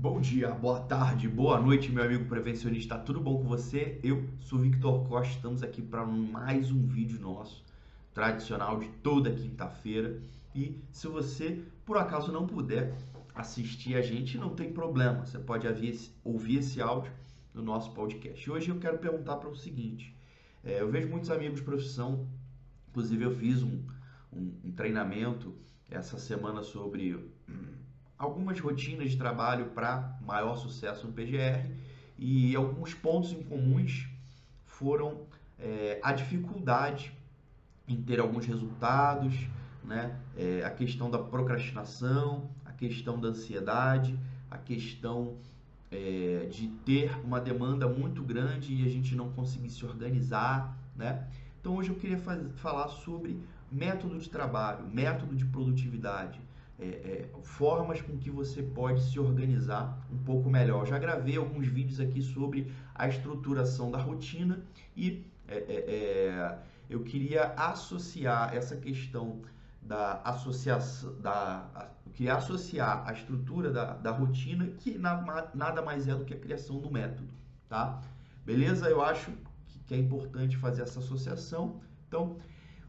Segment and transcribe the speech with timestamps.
[0.00, 2.96] Bom dia, boa tarde, boa noite, meu amigo prevencionista.
[2.96, 4.00] Tudo bom com você?
[4.02, 5.34] Eu sou Victor Costa.
[5.34, 7.62] Estamos aqui para mais um vídeo nosso
[8.14, 10.18] tradicional de toda quinta-feira.
[10.54, 12.96] E se você por acaso não puder
[13.34, 15.26] assistir a gente, não tem problema.
[15.26, 15.66] Você pode
[16.24, 17.12] ouvir esse áudio
[17.52, 18.50] no nosso podcast.
[18.50, 20.16] Hoje eu quero perguntar para o seguinte:
[20.64, 22.26] é, eu vejo muitos amigos de profissão,
[22.88, 23.84] inclusive eu fiz um,
[24.32, 25.54] um, um treinamento
[25.90, 27.22] essa semana sobre
[28.20, 31.70] algumas rotinas de trabalho para maior sucesso no PGR
[32.18, 34.06] e alguns pontos em comuns
[34.66, 35.22] foram
[35.58, 37.16] é, a dificuldade
[37.88, 39.34] em ter alguns resultados,
[39.82, 40.14] né?
[40.36, 44.18] É, a questão da procrastinação, a questão da ansiedade,
[44.50, 45.38] a questão
[45.90, 51.26] é, de ter uma demanda muito grande e a gente não conseguir se organizar, né?
[51.58, 53.40] Então hoje eu queria falar sobre
[53.72, 56.38] método de trabalho, método de produtividade,
[56.80, 60.86] é, é, formas com que você pode se organizar um pouco melhor.
[60.86, 64.64] Já gravei alguns vídeos aqui sobre a estruturação da rotina
[64.96, 66.58] e é, é, é
[66.88, 69.42] eu queria associar essa questão
[69.80, 76.08] da associação da eu queria associar a estrutura da, da rotina que na, nada mais
[76.08, 77.32] é do que a criação do método,
[77.68, 78.00] tá?
[78.44, 78.88] Beleza?
[78.88, 79.30] Eu acho
[79.68, 81.80] que, que é importante fazer essa associação.
[82.08, 82.38] Então,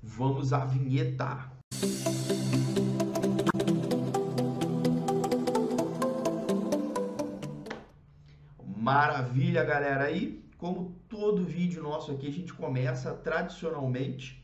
[0.00, 1.50] vamos à vinheta.
[1.82, 3.17] Música
[8.88, 10.04] Maravilha, galera!
[10.04, 14.42] Aí, como todo vídeo nosso aqui, a gente começa tradicionalmente,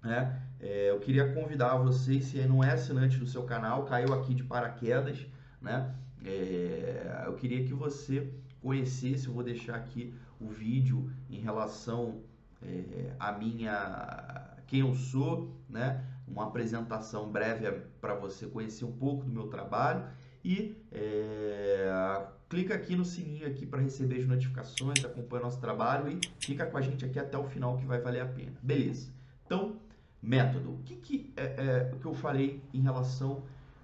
[0.00, 0.40] né?
[0.60, 4.44] É, eu queria convidar vocês, se não é assinante do seu canal, caiu aqui de
[4.44, 5.26] paraquedas,
[5.60, 5.92] né?
[6.24, 12.20] É, eu queria que você conhecesse, eu vou deixar aqui o vídeo em relação
[12.62, 16.04] é, a minha quem eu sou, né?
[16.28, 17.68] Uma apresentação breve
[18.00, 20.04] para você conhecer um pouco do meu trabalho
[20.44, 26.20] e é, clica aqui no sininho aqui para receber as notificações, acompanha nosso trabalho e
[26.44, 28.52] fica com a gente aqui até o final que vai valer a pena.
[28.62, 29.10] Beleza?
[29.46, 29.76] Então,
[30.20, 30.72] método.
[30.72, 33.42] O que, que é, é o que eu falei em relação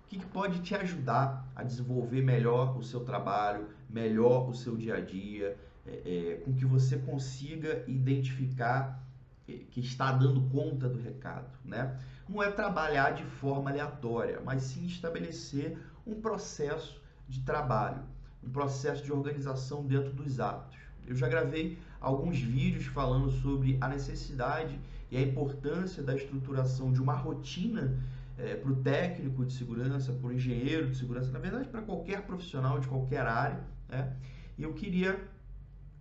[0.08, 4.74] o que, que pode te ajudar a desenvolver melhor o seu trabalho, melhor o seu
[4.74, 5.54] dia a dia,
[5.86, 9.06] é, é, com que você consiga identificar
[9.46, 11.94] é, que está dando conta do recado, né?
[12.26, 18.02] Não é trabalhar de forma aleatória, mas sim estabelecer um processo de trabalho
[18.42, 20.76] um processo de organização dentro dos atos.
[21.06, 24.78] Eu já gravei alguns vídeos falando sobre a necessidade
[25.10, 27.98] e a importância da estruturação de uma rotina
[28.36, 32.22] é, para o técnico de segurança, para o engenheiro de segurança, na verdade para qualquer
[32.22, 33.60] profissional de qualquer área.
[33.88, 34.14] Né?
[34.56, 35.18] E eu queria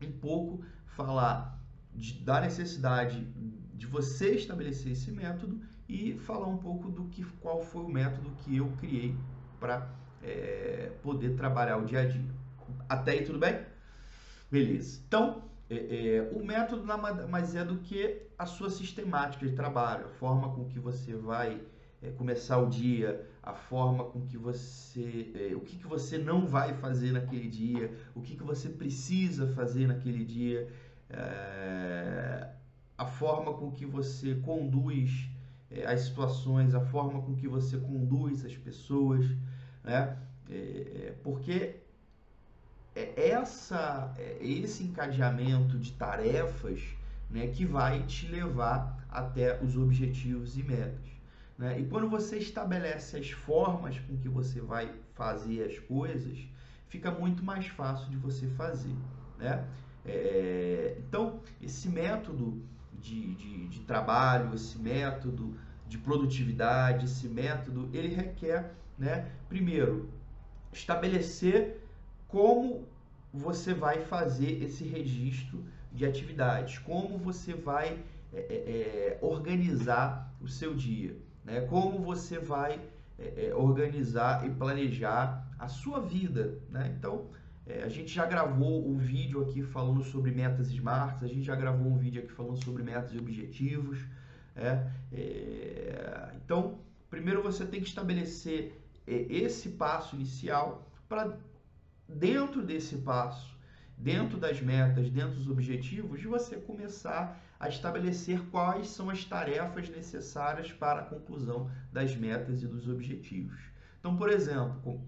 [0.02, 1.60] um pouco falar
[1.94, 3.26] de, da necessidade
[3.74, 8.30] de você estabelecer esse método e falar um pouco do que qual foi o método
[8.44, 9.16] que eu criei
[9.60, 9.88] para
[10.24, 12.26] é, poder trabalhar o dia a dia.
[12.88, 13.60] Até aí tudo bem?
[14.52, 15.02] Beleza.
[15.08, 20.06] Então, é, é, o método nada mais é do que a sua sistemática de trabalho,
[20.06, 21.60] a forma com que você vai
[22.02, 26.46] é, começar o dia, a forma com que você, é, o que, que você não
[26.46, 30.72] vai fazer naquele dia, o que, que você precisa fazer naquele dia,
[31.10, 32.50] é,
[32.98, 35.30] a forma com que você conduz
[35.72, 39.26] é, as situações, a forma com que você conduz as pessoas
[39.88, 40.18] né?
[40.50, 41.76] É, é, porque
[42.94, 46.82] é essa, é esse encadeamento de tarefas
[47.30, 51.08] né, que vai te levar até os objetivos e metas.
[51.58, 51.80] Né?
[51.80, 56.38] E quando você estabelece as formas com que você vai fazer as coisas,
[56.88, 58.96] fica muito mais fácil de você fazer.
[59.38, 59.66] Né?
[60.06, 62.62] É, então, esse método
[63.02, 65.56] de, de, de trabalho, esse método
[65.88, 69.30] de produtividade, esse método, ele requer né?
[69.48, 70.10] Primeiro,
[70.74, 71.80] estabelecer
[72.28, 72.88] como
[73.32, 78.04] você vai fazer esse registro de atividades, como você vai
[78.34, 81.16] é, é, é organizar o seu dia,
[81.46, 81.62] né?
[81.62, 82.82] como você vai
[83.20, 86.60] é, é, organizar e planejar a sua vida.
[86.70, 86.94] Né?
[86.98, 87.28] Então,
[87.68, 91.56] é, a gente já gravou um vídeo aqui falando sobre metas SMART, a gente já
[91.56, 94.00] gravou um vídeo aqui falando sobre metas e objetivos.
[96.36, 96.80] então,
[97.10, 98.74] primeiro você tem que estabelecer
[99.06, 101.38] esse passo inicial para
[102.08, 103.56] dentro desse passo,
[103.98, 110.72] dentro das metas, dentro dos objetivos, você começar a estabelecer quais são as tarefas necessárias
[110.72, 113.60] para a conclusão das metas e dos objetivos.
[114.00, 115.02] Então, por exemplo,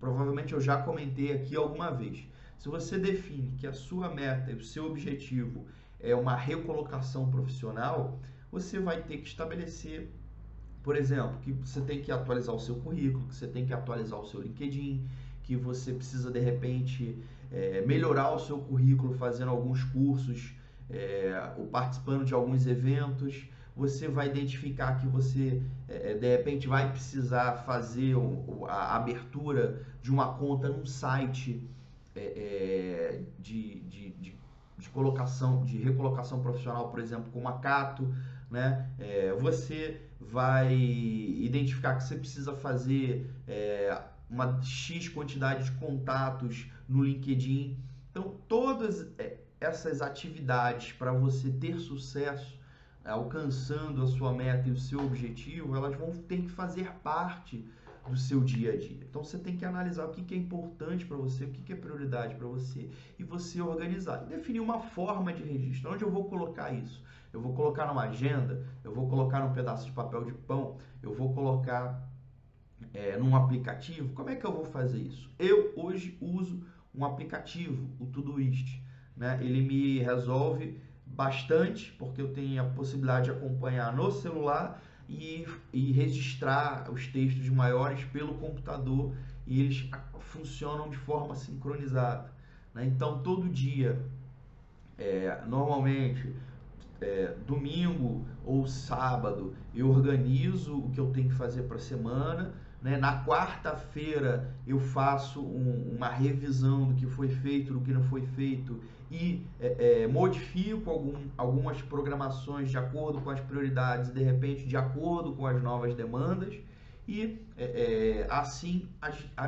[0.00, 2.26] provavelmente eu já comentei aqui alguma vez,
[2.58, 5.66] se você define que a sua meta e o seu objetivo
[6.00, 8.18] é uma recolocação profissional,
[8.50, 10.10] você vai ter que estabelecer
[10.82, 14.18] por exemplo, que você tem que atualizar o seu currículo, que você tem que atualizar
[14.18, 15.06] o seu LinkedIn,
[15.42, 17.18] que você precisa de repente
[17.52, 20.54] é, melhorar o seu currículo fazendo alguns cursos
[20.88, 23.46] é, ou participando de alguns eventos.
[23.76, 28.14] Você vai identificar que você é, de repente vai precisar fazer
[28.68, 31.66] a abertura de uma conta num site
[32.14, 34.34] é, é, de, de, de,
[34.78, 38.12] de, colocação, de recolocação profissional, por exemplo, como a Cato,
[38.50, 38.90] né?
[38.98, 43.96] É, você vai identificar que você precisa fazer é,
[44.28, 47.78] uma X quantidade de contatos no LinkedIn.
[48.10, 52.59] Então, todas é, essas atividades para você ter sucesso
[53.04, 57.64] alcançando a sua meta e o seu objetivo, elas vão ter que fazer parte
[58.08, 58.98] do seu dia a dia.
[59.08, 61.76] Então você tem que analisar o que, é importante para você, o que, que é
[61.76, 64.24] prioridade para você e você organizar.
[64.24, 65.92] E definir uma forma de registro.
[65.92, 67.02] Onde eu vou colocar isso?
[67.32, 71.14] Eu vou colocar numa agenda, eu vou colocar num pedaço de papel de pão, eu
[71.14, 72.08] vou colocar
[72.92, 74.12] é, num aplicativo.
[74.14, 75.30] Como é que eu vou fazer isso?
[75.38, 76.64] Eu hoje uso
[76.94, 78.82] um aplicativo, o Todoist.
[79.16, 79.38] Né?
[79.42, 80.80] Ele me resolve
[81.20, 87.46] bastante, porque eu tenho a possibilidade de acompanhar no celular e, e registrar os textos
[87.50, 89.14] maiores pelo computador
[89.46, 89.86] e eles
[90.20, 92.32] funcionam de forma sincronizada.
[92.74, 92.86] Né?
[92.86, 94.02] Então, todo dia,
[94.96, 96.34] é, normalmente,
[97.02, 102.54] é, domingo ou sábado, eu organizo o que eu tenho que fazer para a semana.
[102.80, 102.96] Né?
[102.96, 108.22] Na quarta-feira, eu faço um, uma revisão do que foi feito, do que não foi
[108.22, 114.66] feito e é, é, modifico algum, algumas programações de acordo com as prioridades, de repente
[114.66, 116.54] de acordo com as novas demandas
[117.08, 118.88] e é, é assim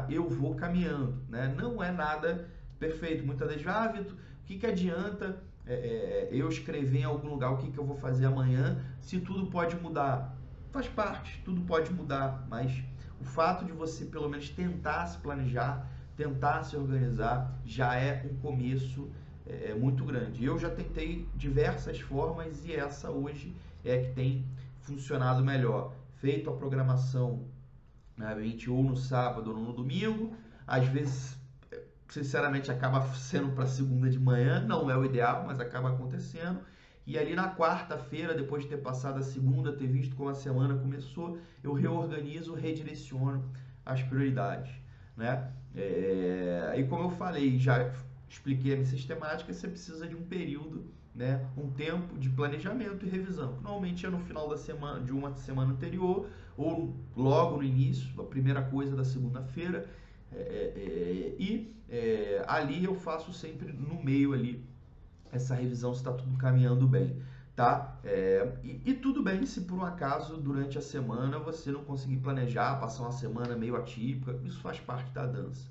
[0.08, 1.54] eu vou caminhando, né?
[1.56, 2.48] Não é nada
[2.78, 3.24] perfeito.
[3.24, 7.52] Muitas vezes, ah, Vitor, o que, que adianta é, é, eu escrever em algum lugar
[7.52, 10.36] o que, que eu vou fazer amanhã se tudo pode mudar?
[10.72, 12.82] Faz parte, tudo pode mudar, mas
[13.20, 18.34] o fato de você pelo menos tentar se planejar, tentar se organizar, já é um
[18.38, 19.08] começo
[19.46, 20.44] é, é muito grande.
[20.44, 23.54] Eu já tentei diversas formas e essa hoje
[23.84, 24.44] é a que tem
[24.80, 25.92] funcionado melhor.
[26.16, 27.44] Feito a programação
[28.16, 28.36] né,
[28.68, 30.36] ou no sábado ou no domingo,
[30.66, 31.36] às vezes,
[32.08, 36.60] sinceramente, acaba sendo para segunda de manhã, não é o ideal, mas acaba acontecendo.
[37.04, 40.76] E ali na quarta-feira, depois de ter passado a segunda, ter visto como a semana
[40.76, 43.50] começou, eu reorganizo, redireciono
[43.84, 44.72] as prioridades,
[45.16, 45.50] né?
[45.74, 47.92] É, e como eu falei, já
[48.32, 53.08] expliquei a minha sistemática, você precisa de um período, né, um tempo de planejamento e
[53.08, 53.52] revisão.
[53.62, 58.25] Normalmente é no final da semana, de uma semana anterior ou logo no início, a
[58.25, 59.87] primeira coisa da segunda-feira,
[60.32, 64.64] é, é, é e é, ali eu faço sempre no meio ali
[65.31, 67.23] essa revisão se está tudo caminhando bem,
[67.55, 67.99] tá?
[68.02, 72.19] É, e, e, tudo bem se por um acaso durante a semana você não conseguir
[72.19, 75.69] planejar, passar uma semana meio atípica, isso faz parte da dança,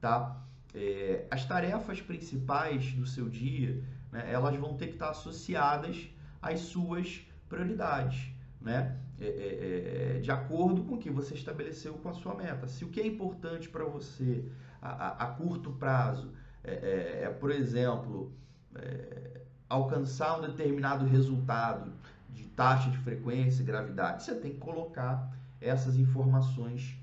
[0.00, 0.47] tá?
[0.74, 3.82] É, as tarefas principais do seu dia,
[4.12, 6.08] né, elas vão ter que estar associadas
[6.40, 8.30] às suas prioridades,
[8.60, 8.96] né?
[9.20, 12.68] É, é, é de acordo com o que você estabeleceu com a sua meta.
[12.68, 14.44] Se o que é importante para você
[14.80, 16.30] a, a, a, curto prazo
[16.62, 18.32] é, é, é por exemplo,
[19.68, 21.92] alcançar um determinado resultado
[22.30, 26.96] de taxa de frequência e gravidade, você tem que colocar essas informações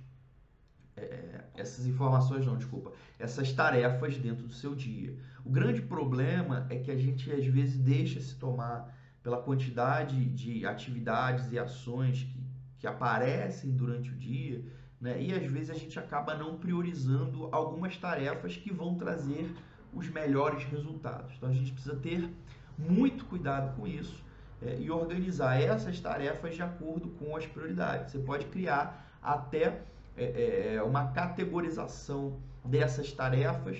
[0.97, 5.16] é, essas informações, não, desculpa, essas tarefas dentro do seu dia.
[5.44, 10.66] O grande problema é que a gente às vezes deixa se tomar pela quantidade de
[10.66, 12.40] atividades e ações que,
[12.80, 14.64] que aparecem durante o dia,
[15.02, 15.21] né?
[15.21, 19.54] e às vezes a gente acaba não priorizando algumas tarefas que vão trazer
[19.94, 21.33] os melhores resultados.
[21.37, 22.30] Então a gente precisa ter
[22.78, 24.23] muito cuidado com isso
[24.61, 28.11] é, e organizar essas tarefas de acordo com as prioridades.
[28.11, 29.81] Você pode criar até
[30.18, 33.80] é, é, é, uma categorização dessas tarefas,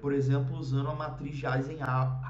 [0.00, 2.22] por exemplo, usando a matriz de Eisenhower,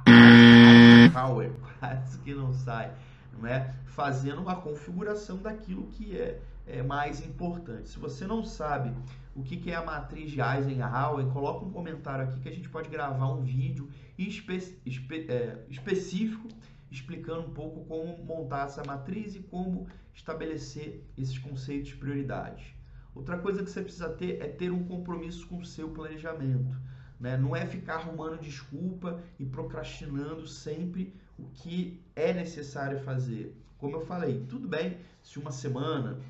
[1.78, 2.90] quase que não sai,
[3.38, 3.72] não é?
[3.98, 7.88] fazendo uma configuração daquilo que é, é mais importante.
[7.88, 8.92] Se você não sabe
[9.34, 12.88] o que, é a matriz de Eisenhower, coloca um comentário aqui que a gente pode
[12.88, 14.56] gravar um vídeo espe
[14.86, 16.46] espe é, específico
[16.92, 22.77] explicando um pouco como montar essa matriz e como estabelecer esses conceitos de prioridades.
[23.18, 26.80] Outra coisa que você precisa ter é ter um compromisso com o seu planejamento.
[27.18, 27.36] Né?
[27.36, 33.60] Não é ficar arrumando desculpa e procrastinando sempre o que é necessário fazer.
[33.76, 36.20] Como eu falei, tudo bem se uma semana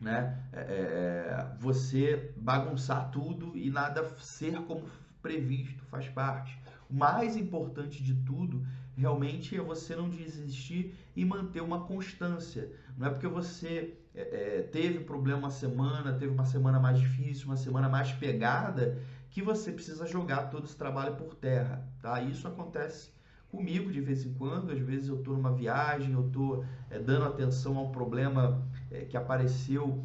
[0.00, 4.88] né, é, é, é você bagunçar tudo e nada ser como
[5.20, 6.56] previsto, faz parte.
[6.88, 8.64] O mais importante de tudo
[8.96, 12.70] realmente é você não desistir e manter uma constância.
[12.96, 17.46] Não é porque você é, é, teve problema uma semana, teve uma semana mais difícil,
[17.46, 18.98] uma semana mais pegada,
[19.30, 22.20] que você precisa jogar todo esse trabalho por terra, tá?
[22.20, 23.10] Isso acontece
[23.50, 27.24] comigo de vez em quando, às vezes eu estou numa viagem, eu estou é, dando
[27.24, 30.04] atenção a um problema é, que apareceu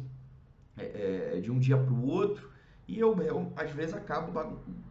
[0.76, 2.50] é, de um dia para o outro,
[2.86, 4.32] e eu, eu, às vezes acabo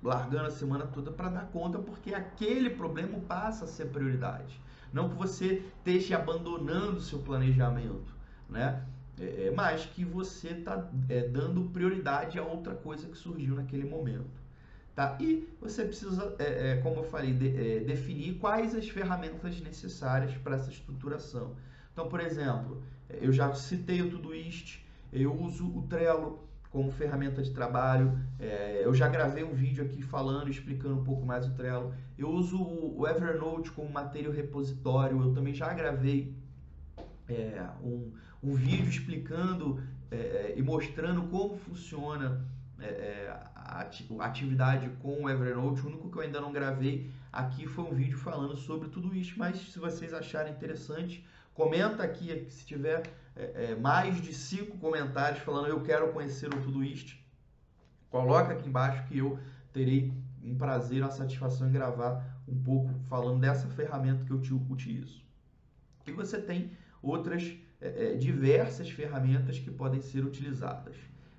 [0.04, 4.62] largando a semana toda para dar conta, porque aquele problema passa a ser prioridade.
[4.94, 8.16] Não que você esteja abandonando o seu planejamento,
[8.48, 8.86] né?
[9.20, 13.88] É, é, mas que você está é, dando prioridade a outra coisa que surgiu naquele
[13.90, 14.46] momento.
[14.96, 15.18] Tá?
[15.20, 20.36] E você precisa, é, é como eu falei, de, é, definir quais as ferramentas necessárias
[20.38, 21.56] para essa estruturação.
[21.94, 27.52] Então, por exemplo, eu já citei o Todoist, eu uso o Trello como ferramenta de
[27.52, 28.20] trabalho.
[28.82, 31.94] Eu já gravei um vídeo aqui falando, explicando um pouco mais o Trello.
[32.18, 35.20] Eu uso o Evernote como material repositório.
[35.20, 36.36] Eu também já gravei
[37.28, 42.46] é, um, um vídeo explicando é, é e mostrando como funciona
[42.80, 43.86] é, é, a
[44.20, 45.82] atividade com o Evernote.
[45.82, 49.34] O único que eu ainda não gravei aqui foi um vídeo falando sobre tudo isso.
[49.38, 53.04] Mas se vocês acharem interessante, comenta aqui se tiver
[53.80, 57.24] mais de cinco comentários falando eu quero conhecer o Todoist,
[58.10, 59.38] coloca aqui embaixo que eu
[59.72, 60.12] terei
[60.44, 65.22] um prazer, uma satisfação em gravar um pouco falando dessa ferramenta que eu utilizo.
[66.08, 70.96] E você tem outras é, é, diversas ferramentas que podem ser utilizadas.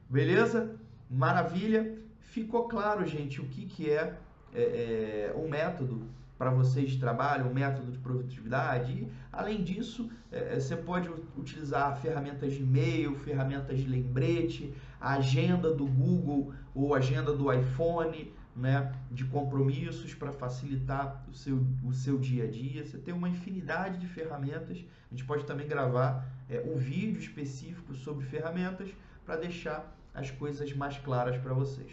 [0.08, 0.76] Beleza?
[1.10, 1.98] Maravilha?
[2.20, 4.14] Ficou claro, gente, o que, que é,
[4.54, 6.06] é, é um método
[6.38, 8.92] para vocês de trabalho, um método de produtividade.
[8.92, 15.14] E, além disso, é, é, você pode utilizar ferramentas de e-mail, ferramentas de lembrete, a
[15.14, 21.92] agenda do Google ou agenda do iPhone, né, de compromissos para facilitar o seu, o
[21.92, 22.84] seu dia a dia.
[22.84, 24.84] Você tem uma infinidade de ferramentas.
[25.06, 28.90] A gente pode também gravar é, um vídeo específico sobre ferramentas
[29.24, 31.92] para deixar as coisas mais claras para vocês.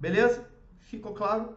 [0.00, 0.48] Beleza?
[0.78, 1.56] Ficou claro?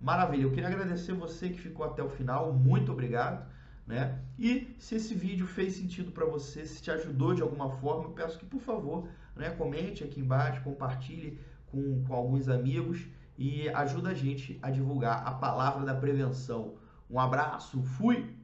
[0.00, 3.44] Maravilha, eu queria agradecer você que ficou até o final, muito obrigado.
[3.86, 4.18] Né?
[4.38, 8.10] E se esse vídeo fez sentido para você, se te ajudou de alguma forma, eu
[8.10, 13.06] peço que, por favor, né, comente aqui embaixo, compartilhe com, com alguns amigos
[13.38, 16.74] e ajuda a gente a divulgar a palavra da prevenção.
[17.10, 18.35] Um abraço, fui!